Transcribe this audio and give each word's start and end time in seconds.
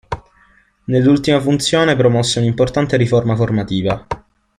Nell'ultima 0.85 1.39
funzione 1.39 1.95
promosse 1.95 2.39
un'importante 2.39 2.97
riforma 2.97 3.35
formativa. 3.35 4.03